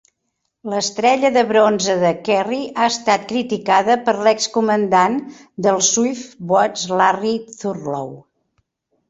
[0.73, 5.21] L'estrella de bronze de Kerry ha estat criticada per l'ex-comandant
[5.67, 8.13] dels Swift Boats Larry Thurlow.